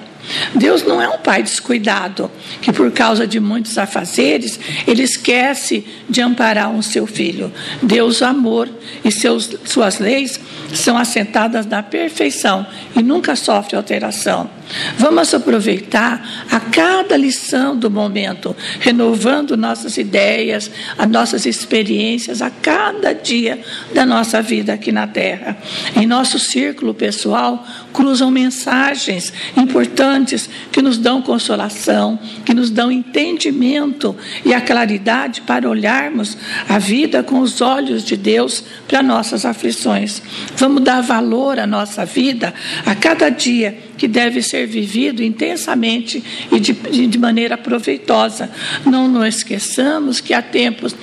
Deus 0.55 0.83
não 0.83 1.01
é 1.01 1.09
um 1.09 1.19
pai 1.19 1.43
descuidado, 1.43 2.31
que 2.61 2.73
por 2.73 2.91
causa 2.93 3.27
de 3.27 3.39
muitos 3.41 3.77
afazeres, 3.77 4.59
ele 4.87 5.03
esquece 5.03 5.85
de 6.09 6.21
amparar 6.21 6.71
um 6.71 6.83
seu 6.83 7.07
filho. 7.07 7.53
Deus, 7.83 8.23
amor 8.23 8.69
e 9.05 9.11
seus, 9.11 9.57
suas 9.65 9.99
leis 9.99 10.41
são 10.73 10.97
assentadas 10.97 11.67
na 11.67 11.83
perfeição 11.83 12.67
e 12.97 13.03
nunca 13.03 13.37
sofre 13.37 13.77
alteração. 13.77 14.51
Vamos 14.97 15.33
aproveitar 15.35 16.47
a 16.51 16.61
cada 16.61 17.17
lição 17.17 17.77
do 17.77 17.91
momento, 17.91 18.57
renovando 18.81 19.57
nossas 19.57 19.97
ideias, 19.97 20.71
as 20.97 21.09
nossas 21.09 21.47
experiências 21.47 22.41
a 22.41 22.51
cada 22.51 23.13
dia 23.13 23.61
da 23.93 24.07
nossa 24.07 24.41
vida 24.41 24.73
aqui 24.73 24.91
na 24.91 25.07
Terra. 25.07 25.57
Em 25.97 26.07
nosso 26.07 26.39
círculo 26.39 26.95
pessoal, 26.95 27.65
cruzam 27.93 28.31
mensagens 28.31 29.33
importantes 29.57 30.49
que 30.73 30.83
nos 30.83 30.99
dão 30.99 31.23
consolação, 31.23 32.19
que 32.45 32.55
nos 32.55 32.71
dão 32.71 32.91
entendimento 32.91 34.17
e 34.45 34.53
a 34.53 34.61
claridade 34.61 35.43
para 35.43 35.69
olharmos 35.69 36.37
a 36.69 36.79
vida 36.79 37.23
com 37.23 37.41
os 37.41 37.61
olhos 37.61 38.05
de 38.05 38.17
Deus 38.17 38.65
para 38.95 39.03
nossas 39.03 39.45
aflições. 39.45 40.23
Vamos 40.57 40.85
dar 40.85 41.01
valor 41.01 41.59
à 41.59 41.67
nossa 41.67 42.05
vida 42.05 42.55
a 42.87 42.95
cada 42.95 43.29
dia 43.29 43.77
que 43.99 44.07
deve 44.07 44.41
ser 44.41 44.69
vivido 44.69 45.21
intensamente 45.21 46.23
e 46.53 46.61
de, 46.61 46.73
de 46.73 47.19
maneira 47.19 47.57
proveitosa. 47.59 48.49
Não 48.87 49.09
nos 49.09 49.37
esqueçamos 49.37 50.21
que 50.21 50.33
há 50.33 50.41
tempos 50.41 50.95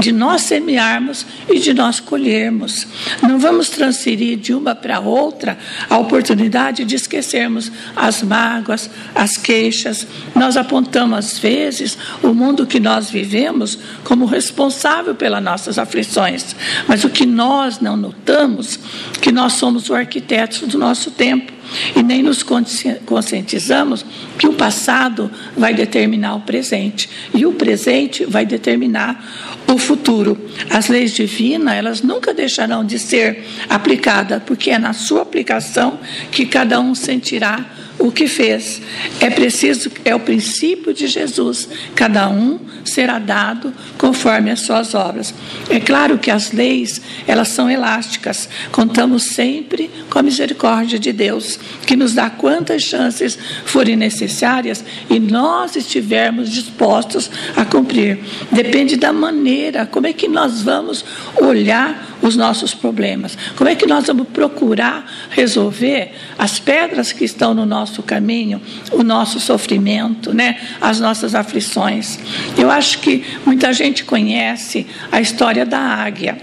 de 0.00 0.10
nós 0.10 0.42
semearmos 0.42 1.24
e 1.48 1.60
de 1.60 1.72
nós 1.72 2.00
colhermos. 2.00 2.84
Não 3.22 3.38
vamos 3.38 3.68
transferir 3.68 4.38
de 4.38 4.52
uma 4.52 4.74
para 4.74 4.98
outra 4.98 5.56
a 5.88 5.98
oportunidade 5.98 6.84
de 6.84 6.96
esquecermos 6.96 7.70
as 7.94 8.24
mágoas, 8.24 8.90
as 9.14 9.36
queixas. 9.36 10.04
Nós 10.34 10.56
apontamos, 10.56 11.18
às 11.18 11.38
vezes, 11.38 11.96
o 12.24 12.34
mundo 12.34 12.66
que 12.66 12.80
nós 12.80 13.08
vivemos 13.08 13.75
como 14.06 14.24
responsável 14.24 15.16
pelas 15.16 15.42
nossas 15.42 15.80
aflições. 15.80 16.54
Mas 16.86 17.02
o 17.02 17.10
que 17.10 17.26
nós 17.26 17.80
não 17.80 17.96
notamos, 17.96 18.78
que 19.20 19.32
nós 19.32 19.54
somos 19.54 19.90
o 19.90 19.94
arquiteto 19.94 20.64
do 20.66 20.78
nosso 20.78 21.10
tempo 21.10 21.52
e 21.96 22.02
nem 22.04 22.22
nos 22.22 22.44
conscientizamos 22.44 24.06
que 24.38 24.46
o 24.46 24.52
passado 24.52 25.28
vai 25.56 25.74
determinar 25.74 26.36
o 26.36 26.40
presente 26.42 27.10
e 27.34 27.44
o 27.44 27.54
presente 27.54 28.24
vai 28.24 28.46
determinar 28.46 29.24
o 29.66 29.76
futuro. 29.76 30.38
As 30.70 30.86
leis 30.86 31.10
divinas, 31.10 31.74
elas 31.74 32.00
nunca 32.00 32.32
deixarão 32.32 32.84
de 32.84 33.00
ser 33.00 33.44
aplicadas, 33.68 34.40
porque 34.46 34.70
é 34.70 34.78
na 34.78 34.92
sua 34.92 35.22
aplicação 35.22 35.98
que 36.30 36.46
cada 36.46 36.78
um 36.78 36.94
sentirá 36.94 37.66
o 37.98 38.12
que 38.12 38.26
fez. 38.28 38.80
É 39.20 39.30
preciso, 39.30 39.90
é 40.04 40.14
o 40.14 40.20
princípio 40.20 40.92
de 40.92 41.06
Jesus. 41.06 41.68
Cada 41.94 42.28
um 42.28 42.58
será 42.84 43.18
dado 43.18 43.72
conforme 43.98 44.50
as 44.50 44.60
suas 44.60 44.94
obras. 44.94 45.34
É 45.68 45.80
claro 45.80 46.18
que 46.18 46.30
as 46.30 46.52
leis, 46.52 47.00
elas 47.26 47.48
são 47.48 47.70
elásticas. 47.70 48.48
Contamos 48.70 49.24
sempre 49.24 49.90
com 50.10 50.18
a 50.18 50.22
misericórdia 50.22 50.98
de 50.98 51.12
Deus, 51.12 51.58
que 51.86 51.96
nos 51.96 52.14
dá 52.14 52.30
quantas 52.30 52.82
chances 52.82 53.38
forem 53.64 53.96
necessárias 53.96 54.84
e 55.10 55.18
nós 55.18 55.76
estivermos 55.76 56.50
dispostos 56.50 57.30
a 57.56 57.64
cumprir. 57.64 58.18
Depende 58.52 58.96
da 58.96 59.12
maneira, 59.12 59.86
como 59.86 60.06
é 60.06 60.12
que 60.12 60.28
nós 60.28 60.62
vamos 60.62 61.04
olhar 61.40 62.15
os 62.26 62.36
nossos 62.36 62.74
problemas? 62.74 63.36
Como 63.56 63.68
é 63.68 63.74
que 63.74 63.86
nós 63.86 64.06
vamos 64.06 64.28
procurar 64.28 65.10
resolver 65.30 66.12
as 66.38 66.58
pedras 66.58 67.12
que 67.12 67.24
estão 67.24 67.54
no 67.54 67.64
nosso 67.64 68.02
caminho, 68.02 68.60
o 68.92 69.02
nosso 69.02 69.38
sofrimento, 69.40 70.32
né? 70.32 70.58
as 70.80 71.00
nossas 71.00 71.34
aflições? 71.34 72.18
Eu 72.56 72.70
acho 72.70 72.98
que 72.98 73.24
muita 73.44 73.72
gente 73.72 74.04
conhece 74.04 74.86
a 75.10 75.20
história 75.20 75.64
da 75.64 75.78
águia. 75.78 76.38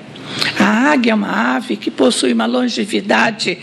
A 0.59 0.91
águia 0.91 1.11
é 1.11 1.15
uma 1.15 1.55
ave 1.55 1.75
que 1.75 1.91
possui 1.91 2.33
uma 2.33 2.45
longevidade, 2.45 3.57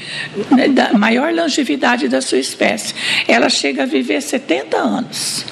né, 0.51 0.69
maior 0.97 1.33
longevidade 1.33 2.09
da 2.09 2.21
sua 2.21 2.39
espécie. 2.39 2.95
Ela 3.27 3.49
chega 3.49 3.83
a 3.83 3.87
viver 3.87 4.21
70 4.21 4.77
anos. 4.77 5.45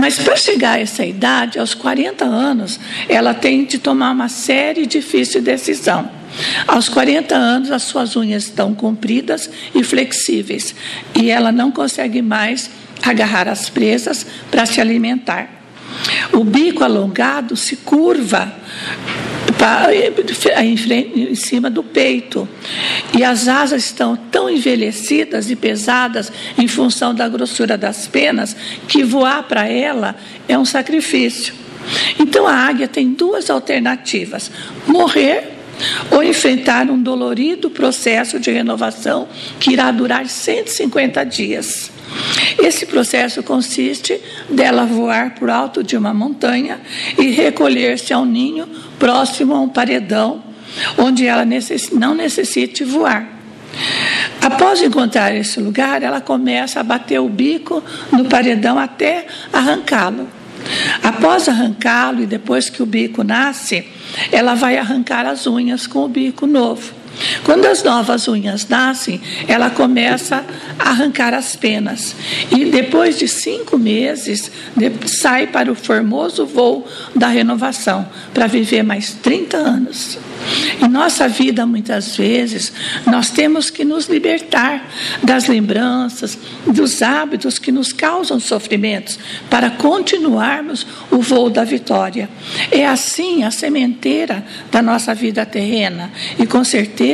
Mas 0.00 0.18
para 0.18 0.36
chegar 0.36 0.76
a 0.76 0.80
essa 0.80 1.04
idade, 1.04 1.58
aos 1.58 1.74
40 1.74 2.24
anos, 2.24 2.78
ela 3.08 3.34
tem 3.34 3.64
de 3.64 3.78
tomar 3.78 4.12
uma 4.12 4.28
série 4.28 4.86
difícil 4.86 5.40
de 5.40 5.46
decisão. 5.46 6.10
Aos 6.66 6.88
40 6.88 7.34
anos, 7.34 7.70
as 7.70 7.82
suas 7.82 8.16
unhas 8.16 8.44
estão 8.44 8.74
compridas 8.74 9.48
e 9.74 9.82
flexíveis, 9.82 10.74
e 11.14 11.30
ela 11.30 11.50
não 11.50 11.70
consegue 11.70 12.20
mais 12.20 12.70
agarrar 13.02 13.48
as 13.48 13.68
presas 13.68 14.26
para 14.50 14.66
se 14.66 14.80
alimentar. 14.80 15.50
O 16.32 16.44
bico 16.44 16.84
alongado 16.84 17.56
se 17.56 17.76
curva 17.76 18.52
em 20.62 21.34
cima 21.34 21.70
do 21.70 21.82
peito. 21.82 22.48
E 23.16 23.24
as 23.24 23.48
asas 23.48 23.84
estão 23.84 24.16
tão 24.16 24.48
envelhecidas 24.48 25.50
e 25.50 25.56
pesadas 25.56 26.32
em 26.58 26.68
função 26.68 27.14
da 27.14 27.28
grossura 27.28 27.76
das 27.76 28.06
penas 28.06 28.56
que 28.88 29.04
voar 29.04 29.42
para 29.44 29.68
ela 29.68 30.16
é 30.48 30.58
um 30.58 30.64
sacrifício. 30.64 31.54
Então 32.18 32.46
a 32.46 32.54
águia 32.54 32.88
tem 32.88 33.12
duas 33.12 33.50
alternativas: 33.50 34.50
morrer 34.86 35.52
ou 36.10 36.22
enfrentar 36.22 36.90
um 36.90 37.00
dolorido 37.00 37.70
processo 37.70 38.40
de 38.40 38.50
renovação 38.50 39.28
que 39.60 39.72
irá 39.72 39.90
durar 39.90 40.26
150 40.26 41.24
dias. 41.24 41.90
Esse 42.58 42.86
processo 42.86 43.42
consiste 43.42 44.18
dela 44.48 44.86
voar 44.86 45.34
por 45.34 45.50
alto 45.50 45.82
de 45.82 45.96
uma 45.96 46.14
montanha 46.14 46.80
e 47.18 47.28
recolher-se 47.30 48.12
ao 48.12 48.24
ninho 48.24 48.66
próximo 48.98 49.54
a 49.54 49.60
um 49.60 49.68
paredão, 49.68 50.42
onde 50.98 51.26
ela 51.26 51.44
não 51.92 52.14
necessite 52.14 52.84
voar. 52.84 53.36
Após 54.40 54.82
encontrar 54.82 55.34
esse 55.34 55.60
lugar, 55.60 56.02
ela 56.02 56.20
começa 56.20 56.80
a 56.80 56.82
bater 56.82 57.20
o 57.20 57.28
bico 57.28 57.82
no 58.12 58.24
paredão 58.24 58.78
até 58.78 59.26
arrancá-lo. 59.52 60.28
Após 61.02 61.48
arrancá-lo 61.48 62.22
e 62.22 62.26
depois 62.26 62.68
que 62.68 62.82
o 62.82 62.86
bico 62.86 63.22
nasce, 63.22 63.86
ela 64.32 64.54
vai 64.54 64.76
arrancar 64.78 65.26
as 65.26 65.46
unhas 65.46 65.86
com 65.86 66.04
o 66.04 66.08
bico 66.08 66.46
novo. 66.46 66.92
Quando 67.44 67.66
as 67.66 67.82
novas 67.82 68.28
unhas 68.28 68.68
nascem, 68.68 69.20
ela 69.48 69.70
começa 69.70 70.44
a 70.78 70.90
arrancar 70.90 71.34
as 71.34 71.56
penas. 71.56 72.14
E 72.50 72.66
depois 72.66 73.18
de 73.18 73.28
cinco 73.28 73.78
meses, 73.78 74.50
sai 75.06 75.46
para 75.46 75.70
o 75.70 75.74
formoso 75.74 76.46
voo 76.46 76.86
da 77.14 77.28
renovação, 77.28 78.08
para 78.34 78.46
viver 78.46 78.82
mais 78.82 79.12
30 79.14 79.56
anos. 79.56 80.18
Em 80.80 80.88
nossa 80.88 81.28
vida, 81.28 81.66
muitas 81.66 82.16
vezes, 82.16 82.72
nós 83.06 83.30
temos 83.30 83.70
que 83.70 83.84
nos 83.84 84.06
libertar 84.06 84.88
das 85.22 85.46
lembranças, 85.46 86.38
dos 86.66 87.02
hábitos 87.02 87.58
que 87.58 87.72
nos 87.72 87.92
causam 87.92 88.38
sofrimentos, 88.38 89.18
para 89.50 89.70
continuarmos 89.70 90.86
o 91.10 91.18
voo 91.18 91.50
da 91.50 91.64
vitória. 91.64 92.28
É 92.70 92.86
assim 92.86 93.42
a 93.44 93.50
sementeira 93.50 94.44
da 94.70 94.82
nossa 94.82 95.14
vida 95.14 95.44
terrena 95.44 96.12
e, 96.38 96.46
com 96.46 96.62
certeza, 96.62 97.05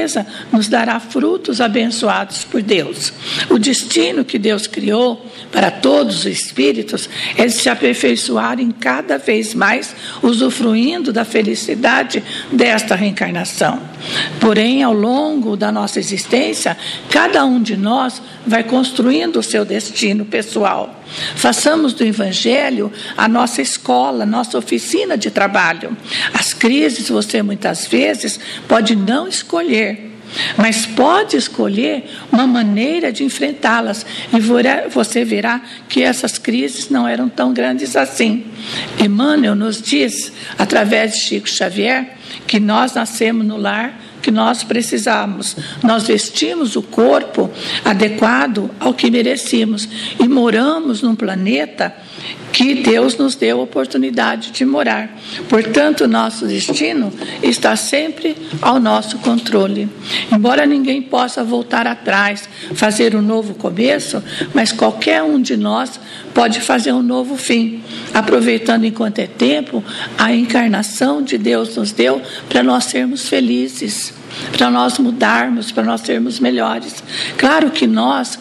nos 0.51 0.69
dará 0.69 0.99
frutos 0.99 1.61
abençoados 1.61 2.45
por 2.45 2.63
Deus. 2.63 3.13
O 3.51 3.59
destino 3.59 4.25
que 4.25 4.39
Deus 4.39 4.67
criou 4.67 5.25
para 5.51 5.71
todos 5.71 6.21
os 6.21 6.27
espíritos 6.27 7.09
é 7.37 7.47
de 7.47 7.53
se 7.53 7.69
aperfeiçoarem 7.69 8.71
cada 8.71 9.19
vez 9.19 9.55
mais, 9.55 9.95
usufruindo 10.23 11.13
da 11.13 11.25
felicidade 11.25 12.23
desta 12.51 12.95
reencarnação. 12.95 13.92
Porém, 14.41 14.83
ao 14.83 14.93
longo 14.93 15.57
da 15.57 15.71
nossa 15.71 15.99
existência, 15.99 16.77
cada 17.11 17.45
um 17.45 17.61
de 17.61 17.77
nós 17.77 18.21
vai 18.47 18.65
construindo 18.65 19.39
o 19.39 19.43
seu 19.43 19.65
destino 19.65 20.25
pessoal. 20.25 21.03
Façamos 21.35 21.93
do 21.93 22.05
Evangelho 22.05 22.93
a 23.17 23.29
nossa 23.29 23.63
escola, 23.63 24.27
nossa 24.27 24.59
oficina 24.59 25.17
de 25.17 25.31
trabalho. 25.31 25.97
As 26.33 26.53
crises 26.53 27.09
você 27.09 27.43
muitas 27.43 27.87
vezes 27.87 28.39
pode 28.67 28.97
não 28.97 29.29
escolher 29.29 30.12
mas 30.57 30.87
pode 30.87 31.37
escolher 31.37 32.05
uma 32.31 32.47
maneira 32.47 33.13
de 33.13 33.25
enfrentá-las 33.25 34.05
e 34.33 34.41
você 34.89 35.25
verá 35.25 35.61
que 35.89 36.03
essas 36.03 36.39
crises 36.39 36.89
não 36.89 37.07
eram 37.07 37.29
tão 37.29 37.53
grandes 37.53 37.97
assim. 37.97 38.45
Emmanuel 38.99 39.55
nos 39.55 39.81
diz, 39.81 40.33
através 40.59 41.13
de 41.13 41.19
Chico 41.21 41.49
Xavier, 41.49 42.17
que 42.47 42.59
nós 42.59 42.95
nascemos 42.95 43.47
no 43.47 43.57
lar 43.57 43.99
que 44.23 44.31
nós 44.31 44.63
precisamos. 44.63 45.57
Nós 45.83 46.07
vestimos 46.07 46.77
o 46.77 46.83
corpo 46.83 47.51
adequado 47.85 48.71
ao 48.79 48.95
que 48.95 49.11
merecemos 49.11 49.89
e 50.19 50.29
moramos 50.29 51.03
num 51.03 51.17
planeta 51.17 51.93
que 52.53 52.75
Deus 52.75 53.17
nos 53.17 53.35
deu 53.35 53.61
a 53.61 53.63
oportunidade 53.63 54.51
de 54.51 54.65
morar. 54.65 55.11
Portanto, 55.49 56.07
nosso 56.07 56.47
destino 56.47 57.13
está 57.43 57.75
sempre 57.75 58.37
ao 58.61 58.79
nosso 58.79 59.19
controle. 59.19 59.89
Embora 60.31 60.67
ninguém 60.67 61.01
possa 61.01 61.43
voltar 61.43 61.87
atrás, 61.87 62.49
fazer 62.75 63.17
um 63.17 63.23
novo 63.23 63.55
começo, 63.55 64.23
mas 64.55 64.71
qualquer 64.71 65.23
um 65.23 65.41
de 65.41 65.57
nós 65.57 65.99
pode 66.35 66.61
fazer 66.61 66.93
um 66.93 67.03
novo 67.03 67.37
fim, 67.37 67.83
aproveitando 68.13 68.85
enquanto 68.85 69.19
é 69.19 69.27
tempo 69.27 69.83
a 70.19 70.33
encarnação 70.33 71.23
de 71.23 71.39
Deus 71.39 71.77
nos 71.77 71.93
deu 71.93 72.21
para 72.49 72.63
nós 72.63 72.85
sermos 72.85 73.29
felizes, 73.29 74.13
para 74.57 74.71
nós 74.71 74.99
mudarmos, 74.99 75.73
para 75.73 75.83
nós 75.83 76.03
sermos 76.03 76.39
melhores. 76.39 77.03
Claro 77.37 77.71
que 77.71 77.87
nós 77.87 78.39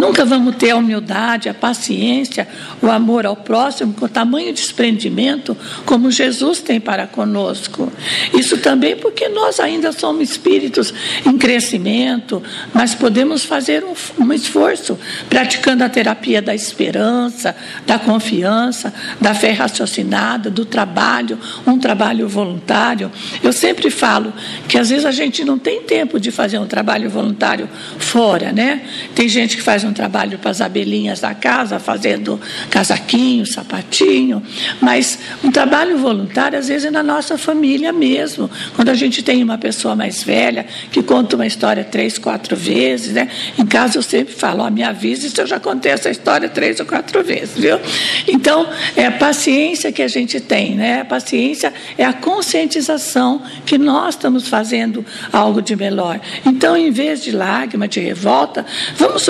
Nunca 0.00 0.24
vamos 0.24 0.56
ter 0.56 0.70
a 0.70 0.76
humildade, 0.76 1.48
a 1.48 1.54
paciência, 1.54 2.46
o 2.80 2.88
amor 2.88 3.26
ao 3.26 3.36
próximo 3.36 3.92
com 3.94 4.08
tamanho 4.08 4.52
desprendimento 4.52 5.56
como 5.84 6.10
Jesus 6.10 6.60
tem 6.60 6.80
para 6.80 7.06
conosco. 7.06 7.92
Isso 8.34 8.58
também 8.58 8.96
porque 8.96 9.28
nós 9.28 9.60
ainda 9.60 9.92
somos 9.92 10.30
espíritos 10.30 10.92
em 11.24 11.36
crescimento, 11.36 12.42
mas 12.72 12.94
podemos 12.94 13.44
fazer 13.44 13.84
um, 13.84 13.94
um 14.24 14.32
esforço 14.32 14.98
praticando 15.28 15.84
a 15.84 15.88
terapia 15.88 16.40
da 16.42 16.54
esperança, 16.54 17.54
da 17.86 17.98
confiança, 17.98 18.92
da 19.20 19.34
fé 19.34 19.52
raciocinada, 19.52 20.50
do 20.50 20.64
trabalho, 20.64 21.38
um 21.66 21.78
trabalho 21.78 22.28
voluntário. 22.28 23.10
Eu 23.42 23.52
sempre 23.52 23.90
falo 23.90 24.32
que 24.68 24.78
às 24.78 24.90
vezes 24.90 25.04
a 25.04 25.10
gente 25.10 25.44
não 25.44 25.58
tem 25.58 25.82
tempo 25.82 26.18
de 26.18 26.30
fazer 26.30 26.58
um 26.58 26.66
trabalho 26.66 27.10
voluntário 27.10 27.68
fora, 27.98 28.52
né? 28.52 28.82
Tem 29.14 29.28
gente 29.28 29.56
que 29.56 29.62
faz 29.62 29.84
um 29.84 29.87
trabalho 29.92 30.38
para 30.38 30.50
as 30.50 30.60
abelhinhas 30.60 31.20
da 31.20 31.34
casa, 31.34 31.78
fazendo 31.78 32.40
casaquinho, 32.70 33.46
sapatinho, 33.46 34.42
mas 34.80 35.18
um 35.42 35.50
trabalho 35.50 35.98
voluntário, 35.98 36.58
às 36.58 36.68
vezes, 36.68 36.86
é 36.86 36.90
na 36.90 37.02
nossa 37.02 37.36
família 37.38 37.92
mesmo. 37.92 38.50
Quando 38.74 38.88
a 38.88 38.94
gente 38.94 39.22
tem 39.22 39.42
uma 39.42 39.58
pessoa 39.58 39.94
mais 39.94 40.22
velha 40.22 40.66
que 40.90 41.02
conta 41.02 41.36
uma 41.36 41.46
história 41.46 41.84
três, 41.84 42.18
quatro 42.18 42.56
vezes, 42.56 43.12
né? 43.12 43.28
Em 43.58 43.66
casa 43.66 43.98
eu 43.98 44.02
sempre 44.02 44.34
falo, 44.34 44.62
ó, 44.62 44.70
me 44.70 44.82
avise 44.82 45.30
se 45.30 45.40
eu 45.40 45.46
já 45.46 45.60
contei 45.60 45.92
essa 45.92 46.10
história 46.10 46.48
três 46.48 46.80
ou 46.80 46.86
quatro 46.86 47.22
vezes, 47.22 47.56
viu? 47.56 47.78
Então, 48.26 48.68
é 48.96 49.06
a 49.06 49.12
paciência 49.12 49.92
que 49.92 50.02
a 50.02 50.08
gente 50.08 50.40
tem, 50.40 50.74
né? 50.74 51.00
A 51.00 51.04
paciência 51.04 51.72
é 51.96 52.04
a 52.04 52.12
conscientização 52.12 53.42
que 53.64 53.78
nós 53.78 54.14
estamos 54.14 54.48
fazendo 54.48 55.04
algo 55.32 55.60
de 55.60 55.76
melhor. 55.76 56.20
Então, 56.44 56.76
em 56.76 56.90
vez 56.90 57.22
de 57.22 57.30
lágrima, 57.30 57.88
de 57.88 58.00
revolta, 58.00 58.64
vamos 58.96 59.22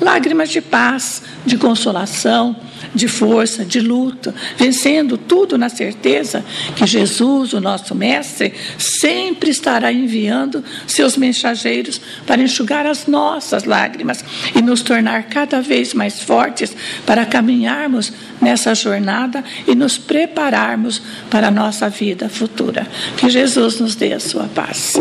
lágrimas 0.00 0.50
de 0.50 0.60
paz, 0.60 1.22
de 1.44 1.56
consolação, 1.56 2.56
de 2.94 3.08
força, 3.08 3.64
de 3.64 3.80
luta, 3.80 4.34
vencendo 4.56 5.16
tudo 5.16 5.56
na 5.56 5.68
certeza 5.68 6.44
que 6.76 6.86
Jesus, 6.86 7.52
o 7.52 7.60
nosso 7.60 7.94
Mestre, 7.94 8.54
sempre 8.78 9.50
estará 9.50 9.92
enviando 9.92 10.64
seus 10.86 11.16
mensageiros 11.16 12.00
para 12.26 12.42
enxugar 12.42 12.86
as 12.86 13.06
nossas 13.06 13.64
lágrimas 13.64 14.24
e 14.54 14.62
nos 14.62 14.82
tornar 14.82 15.24
cada 15.24 15.60
vez 15.60 15.94
mais 15.94 16.22
fortes 16.22 16.76
para 17.06 17.26
caminharmos 17.26 18.12
nessa 18.40 18.74
jornada 18.74 19.42
e 19.66 19.74
nos 19.74 19.96
prepararmos 19.96 21.00
para 21.30 21.48
a 21.48 21.50
nossa 21.50 21.88
vida 21.88 22.28
futura. 22.28 22.86
Que 23.16 23.28
Jesus 23.28 23.80
nos 23.80 23.94
dê 23.94 24.12
a 24.12 24.20
sua 24.20 24.44
paz. 24.44 24.94